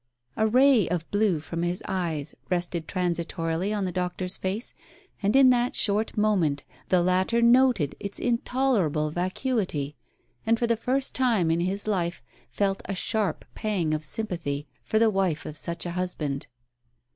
[0.35, 2.87] A ray of blue from his Digitized by Google THE PRAYER 113 eyes, rested
[3.67, 4.73] transitorily on the doctor's face,
[5.21, 9.95] and in that short moment the latter noted its intolerable vacuity,
[10.43, 14.97] and for the first time in his life felt a sharp pang of sympathy for
[14.97, 16.47] the wife of such a husband.